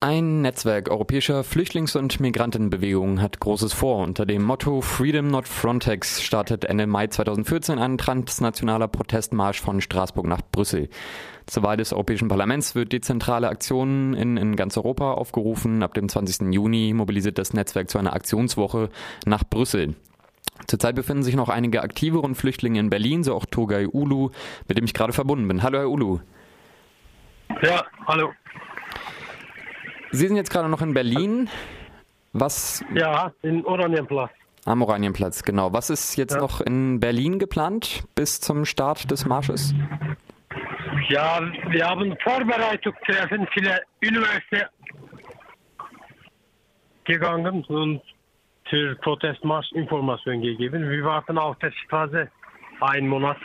[0.00, 4.04] Ein Netzwerk europäischer Flüchtlings- und Migrantenbewegungen hat Großes vor.
[4.04, 10.28] Unter dem Motto Freedom Not Frontex startet Ende Mai 2014 ein transnationaler Protestmarsch von Straßburg
[10.28, 10.88] nach Brüssel.
[11.46, 15.82] Zur Wahl des Europäischen Parlaments wird dezentrale Aktionen in, in ganz Europa aufgerufen.
[15.82, 16.54] Ab dem 20.
[16.54, 18.90] Juni mobilisiert das Netzwerk zu einer Aktionswoche
[19.26, 19.96] nach Brüssel.
[20.68, 24.30] Zurzeit befinden sich noch einige aktivere Flüchtlinge in Berlin, so auch Turgay Ulu,
[24.68, 25.64] mit dem ich gerade verbunden bin.
[25.64, 26.20] Hallo, Herr Ulu.
[27.62, 28.30] Ja, hallo.
[30.10, 31.48] Sie sind jetzt gerade noch in Berlin.
[32.32, 32.84] Was?
[32.94, 34.30] Ja, in Oranienplatz.
[34.64, 35.72] Am Oranienplatz, genau.
[35.72, 36.40] Was ist jetzt ja.
[36.40, 39.74] noch in Berlin geplant bis zum Start des Marsches?
[41.08, 41.40] Ja,
[41.70, 44.68] wir haben Vorbereitungstreffen viele Universitäten
[47.04, 48.02] gegangen und
[48.68, 50.90] für Protestmarsch Informationen gegeben.
[50.90, 52.30] Wir warten auf der Straße
[52.80, 53.38] einen Monat.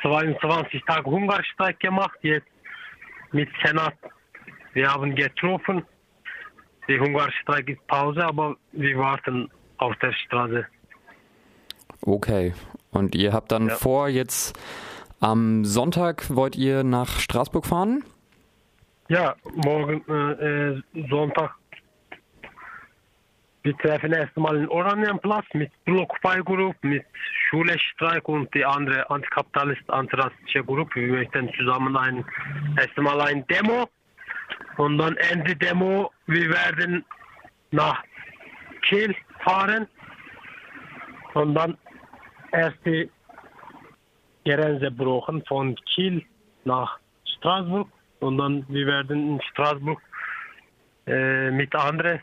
[0.00, 2.46] 22 Tage Hungerstreik gemacht, jetzt
[3.32, 3.94] mit Senat
[4.72, 5.84] wir haben getroffen.
[6.88, 10.66] Der Hungerstreik ist Pause, aber wir warten auf der Straße.
[12.02, 12.52] Okay.
[12.90, 13.74] Und ihr habt dann ja.
[13.74, 14.58] vor, jetzt
[15.20, 18.04] am Sonntag wollt ihr nach Straßburg fahren?
[19.08, 21.54] Ja, morgen äh, äh Sonntag.
[23.62, 27.04] Wir treffen erstmal in Oranienplatz mit Blockfeigruppe, mit
[27.48, 31.00] Schulestreik und die andere antikapitalist antirassistische Gruppe.
[31.00, 32.24] Wir möchten zusammen ein
[32.78, 33.86] erstmal ein Demo
[34.76, 37.04] und dann Ende Demo, wir werden
[37.70, 38.02] nach
[38.82, 39.86] Kiel fahren.
[41.34, 41.76] Und dann
[42.52, 43.10] erst die
[44.44, 46.24] Grenze brauchen von Kiel
[46.64, 46.98] nach
[47.36, 47.88] Straßburg.
[48.20, 50.00] Und dann wir werden in Straßburg
[51.06, 52.20] äh, mit anderen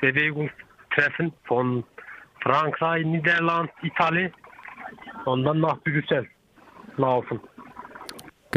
[0.00, 0.50] Bewegungen
[0.94, 1.84] treffen von
[2.40, 4.32] Frankreich, Niederland, Italien.
[5.24, 6.28] Und dann nach Brüssel
[6.96, 7.40] laufen.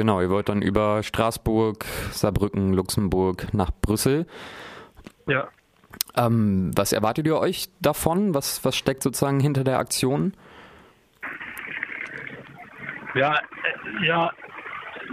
[0.02, 4.26] Genau, ihr wollt dann über Straßburg, Saarbrücken, Luxemburg nach Brüssel.
[5.28, 5.48] Ja.
[6.18, 8.34] Ähm, was erwartet ihr euch davon?
[8.34, 10.34] Was, was steckt sozusagen hinter der Aktion?
[13.14, 14.32] Ja, äh, ja,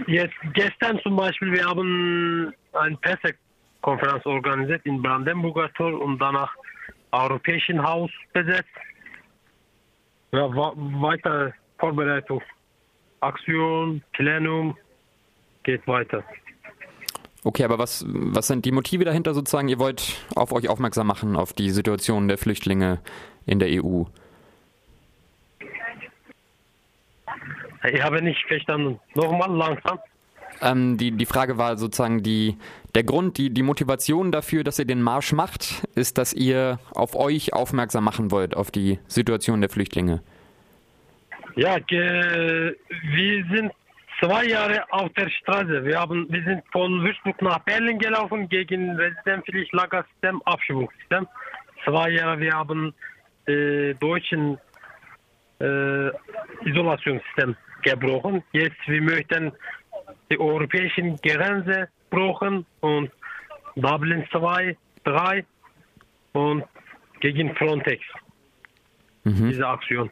[0.07, 6.51] jetzt gestern zum Beispiel, wir haben eine Pressekonferenz organisiert in Brandenburger Tor und danach
[7.11, 8.73] Europäischen Haus besetzt.
[10.31, 12.41] Ja, weiter Vorbereitung
[13.21, 14.75] Aktion, Plenum,
[15.63, 16.23] geht weiter.
[17.43, 19.69] Okay, aber was, was sind die Motive dahinter sozusagen?
[19.69, 22.99] Ihr wollt auf euch aufmerksam machen, auf die Situation der Flüchtlinge
[23.45, 24.03] in der EU.
[27.91, 28.99] Ich habe nicht verstanden.
[29.15, 29.99] Nochmal langsam.
[30.61, 32.57] Ähm, die, die Frage war sozusagen die,
[32.93, 37.15] der Grund, die, die Motivation dafür, dass ihr den Marsch macht, ist, dass ihr auf
[37.15, 40.21] euch aufmerksam machen wollt, auf die Situation der Flüchtlinge.
[41.59, 43.73] Ja, wir sind
[44.21, 45.83] zwei Jahre auf der Straße.
[45.83, 51.27] Wir, haben, wir sind von Würzburg nach Berlin gelaufen gegen Residenzpflicht Lagersystem, Abschiebungssystem.
[51.83, 52.93] Zwei Jahre wir haben
[53.45, 54.57] äh, deutschen
[55.59, 56.07] äh,
[56.63, 58.41] Isolationssystem gebrochen.
[58.53, 59.51] Jetzt wir möchten
[60.31, 63.11] die europäischen Grenze brauchen und
[63.75, 65.45] Dublin 2, 3
[66.31, 66.63] und
[67.19, 68.01] gegen Frontex.
[69.25, 69.49] Mhm.
[69.49, 70.09] Diese Aktion.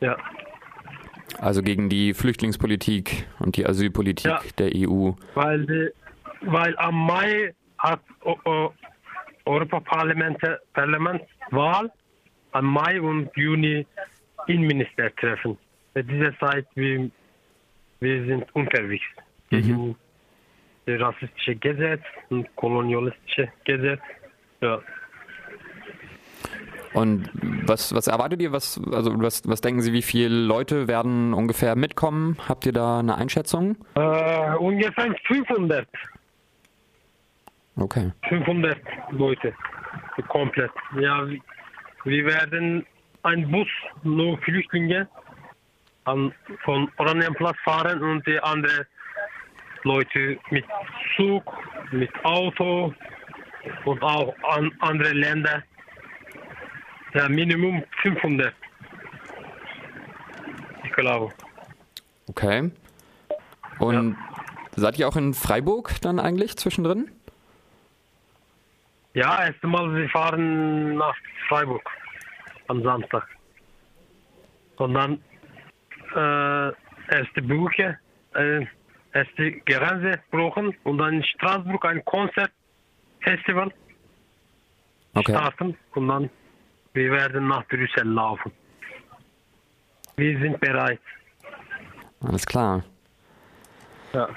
[0.00, 0.18] Ja.
[1.38, 5.12] Also gegen die Flüchtlingspolitik und die Asylpolitik ja, der EU.
[5.34, 5.92] Weil,
[6.42, 8.00] weil am Mai hat
[9.44, 10.38] Europaparlament
[10.72, 11.90] Parlamentswahl,
[12.52, 13.86] am Mai und Juni
[14.46, 15.58] Innenministertreffen.
[15.94, 17.10] In dieser Zeit wir,
[18.00, 19.04] wir sind unterwegs
[19.50, 19.56] mhm.
[19.56, 19.96] gegen
[20.86, 24.02] das rassistische Gesetz und kolonialistische Gesetz.
[24.60, 24.80] Ja.
[26.94, 27.28] Und
[27.66, 28.52] was, was erwartet ihr?
[28.52, 32.36] Was, also was, was denken Sie, wie viele Leute werden ungefähr mitkommen?
[32.48, 33.76] Habt ihr da eine Einschätzung?
[33.96, 35.88] Äh, ungefähr 500.
[37.76, 38.12] Okay.
[38.28, 38.78] 500
[39.10, 39.52] Leute.
[40.28, 40.70] Komplett.
[41.00, 41.26] Ja,
[42.04, 42.86] wir werden
[43.24, 43.68] einen Bus
[44.04, 45.08] nur Flüchtlinge
[46.04, 46.32] an,
[46.64, 48.86] von Oranienplatz fahren und die anderen
[49.82, 50.64] Leute mit
[51.16, 51.42] Zug,
[51.90, 52.94] mit Auto
[53.84, 55.62] und auch an andere Länder
[57.14, 58.52] ja, Minimum 500.
[60.84, 61.32] Ich glaube.
[62.28, 62.70] Okay.
[63.78, 64.16] Und ja.
[64.76, 67.10] seid ihr auch in Freiburg dann eigentlich zwischendrin?
[69.14, 71.14] Ja, erst einmal, wir fahren nach
[71.48, 71.88] Freiburg
[72.66, 73.28] am Samstag.
[74.76, 75.22] Und dann
[76.16, 76.72] äh,
[77.14, 77.98] erste Buche,
[78.34, 78.66] äh,
[79.12, 83.72] erste Grenze brauchen und dann in Straßburg ein Konzertfestival
[85.14, 85.32] okay.
[85.32, 86.30] starten und dann
[86.94, 88.52] wir werden nach Brüssel laufen.
[90.16, 91.00] Wir sind bereit.
[92.20, 92.84] Alles klar.
[94.12, 94.28] Ja.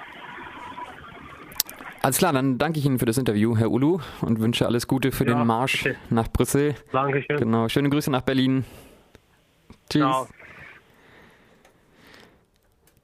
[2.02, 5.12] Alles klar, dann danke ich Ihnen für das Interview, Herr Ulu, und wünsche alles Gute
[5.12, 5.96] für ja, den Marsch okay.
[6.10, 6.76] nach Brüssel.
[6.92, 7.38] Dankeschön.
[7.38, 8.66] Genau, schöne Grüße nach Berlin.
[9.90, 10.02] Tschüss.
[10.02, 10.28] Ciao.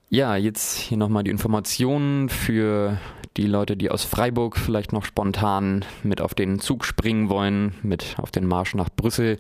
[0.10, 2.98] Ja, jetzt hier nochmal die Informationen für
[3.38, 8.16] die Leute, die aus Freiburg vielleicht noch spontan mit auf den Zug springen wollen, mit
[8.18, 9.40] auf den Marsch nach Brüssel.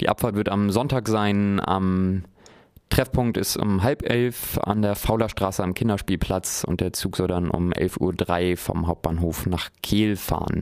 [0.00, 2.24] Die Abfahrt wird am Sonntag sein, am
[2.90, 7.50] Treffpunkt ist um halb elf an der Faulerstraße am Kinderspielplatz und der Zug soll dann
[7.50, 10.52] um 11.03 Uhr vom Hauptbahnhof nach Kehl fahren.